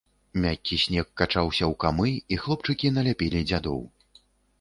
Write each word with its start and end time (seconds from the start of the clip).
Мяккі 0.43 0.77
снег 0.83 1.11
качаўся 1.19 1.65
ў 1.71 1.77
камы, 1.83 2.09
і 2.33 2.39
хлопчыкі 2.45 2.91
наляпілі 2.97 3.43
дзядоў. 3.53 3.79